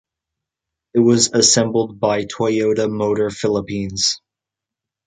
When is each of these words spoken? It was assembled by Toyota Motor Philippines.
It 0.95 0.99
was 0.99 1.31
assembled 1.33 1.99
by 1.99 2.25
Toyota 2.25 2.89
Motor 2.91 3.29
Philippines. 3.29 4.19